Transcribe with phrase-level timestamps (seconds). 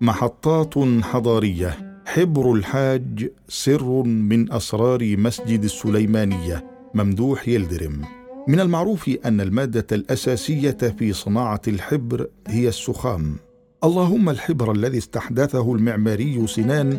[0.00, 2.02] محطات حضارية.
[2.06, 6.64] حبر الحاج سر من أسرار مسجد السليمانية.
[6.94, 8.02] ممدوح يلدرم.
[8.48, 13.36] من المعروف أن المادة الأساسية في صناعة الحبر هي السخام.
[13.84, 16.98] اللهم الحبر الذي استحدثه المعماري سنان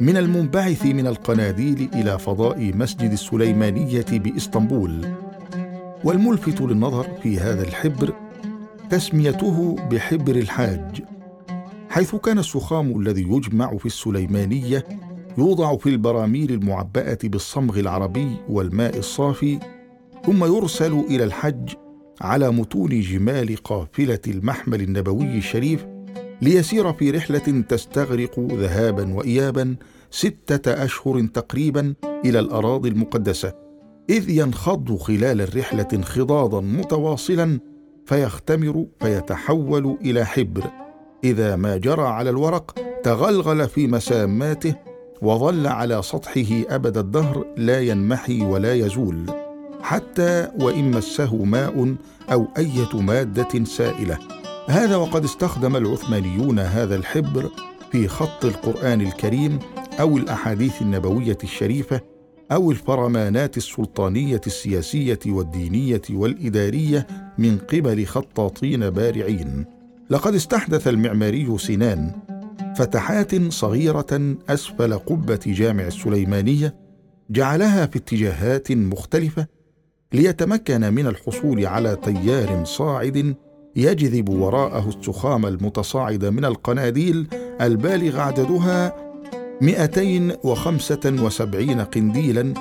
[0.00, 5.08] من المنبعث من القناديل إلى فضاء مسجد السليمانية بإسطنبول.
[6.04, 8.12] والملفت للنظر في هذا الحبر
[8.90, 11.13] تسميته بحبر الحاج.
[11.94, 14.84] حيث كان السخام الذي يجمع في السليمانية
[15.38, 19.58] يوضع في البراميل المعبأة بالصمغ العربي والماء الصافي
[20.26, 21.74] ثم يرسل إلى الحج
[22.20, 25.86] على متون جمال قافلة المحمل النبوي الشريف
[26.42, 29.76] ليسير في رحلة تستغرق ذهابا وإيابا
[30.10, 33.54] ستة أشهر تقريبا إلى الأراضي المقدسة.
[34.10, 37.60] إذ ينخض خلال الرحلة انخضاضا متواصلا
[38.06, 40.83] فيختمر فيتحول إلى حبر.
[41.24, 44.74] إذا ما جرى على الورق تغلغل في مساماته
[45.22, 49.30] وظل على سطحه أبد الدهر لا ينمحي ولا يزول
[49.82, 51.94] حتى وإن مسه ماء
[52.32, 54.18] أو أية مادة سائلة.
[54.66, 57.50] هذا وقد استخدم العثمانيون هذا الحبر
[57.92, 59.58] في خط القرآن الكريم
[60.00, 62.00] أو الأحاديث النبوية الشريفة
[62.52, 67.06] أو الفرمانات السلطانية السياسية والدينية والإدارية
[67.38, 69.64] من قبل خطاطين بارعين.
[70.10, 72.12] لقد استحدث المعماري سنان
[72.76, 76.74] فتحات صغيرة أسفل قبة جامع السليمانية
[77.30, 79.46] جعلها في اتجاهات مختلفة
[80.12, 83.34] ليتمكن من الحصول على تيار صاعد
[83.76, 87.26] يجذب وراءه السخام المتصاعد من القناديل
[87.60, 88.96] البالغ عددها
[89.60, 92.54] 275 قنديلا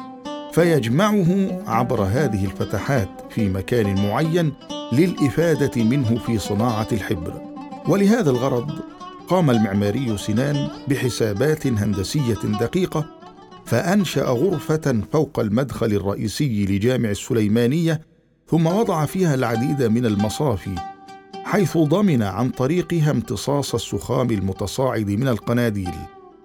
[0.51, 4.53] فيجمعه عبر هذه الفتحات في مكان معين
[4.93, 7.41] للإفادة منه في صناعة الحبر.
[7.89, 8.71] ولهذا الغرض
[9.27, 13.05] قام المعماري سنان بحسابات هندسية دقيقة
[13.65, 18.01] فأنشأ غرفة فوق المدخل الرئيسي لجامع السليمانية
[18.47, 20.75] ثم وضع فيها العديد من المصافي
[21.43, 25.93] حيث ضمن عن طريقها امتصاص السخام المتصاعد من القناديل.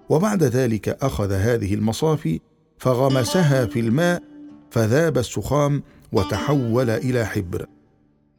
[0.09, 2.39] وبعد ذلك أخذ هذه المصافي
[2.77, 4.23] فغمسها في الماء
[4.71, 7.65] فذاب السخام وتحول إلى حبر.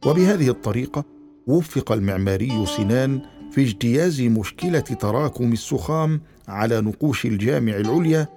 [0.07, 1.05] وبهذه الطريقة
[1.47, 3.21] وفق المعماري سنان
[3.53, 8.29] في اجتياز مشكلة تراكم السخام على نقوش الجامع العليا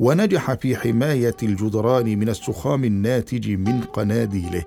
[0.00, 4.64] ونجح في حماية الجدران من السخام الناتج من قناديله.